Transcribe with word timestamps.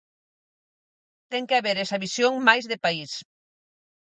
Ten 1.31 1.43
que 1.47 1.57
haber 1.57 1.77
esa 1.79 2.01
visión 2.05 2.33
máis 2.47 2.65
de 2.71 2.77
país. 2.85 3.11